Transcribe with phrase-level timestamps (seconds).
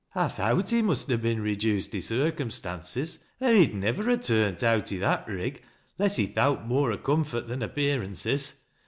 [0.15, 4.91] I thowt he must ha' been reduced i' circumstances, oi he'd niwer ha turnt out
[4.91, 5.61] i' that rig
[5.99, 8.61] 'less he thowt more o' comfort than appearances.